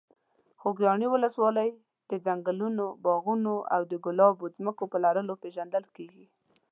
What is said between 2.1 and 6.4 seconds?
ځنګلونو، باغونو او د ګلابو ځمکو په لرلو پېژندل کېږي.